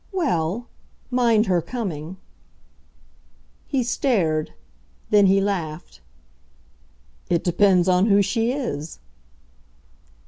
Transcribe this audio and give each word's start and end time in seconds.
"Well, 0.11 0.67
mind 1.11 1.45
her 1.45 1.61
coming." 1.61 2.17
He 3.67 3.83
stared 3.83 4.51
then 5.11 5.27
he 5.27 5.39
laughed. 5.39 6.01
"It 7.29 7.43
depends 7.43 7.87
on 7.87 8.07
who 8.07 8.23
she 8.23 8.51
is." 8.51 8.97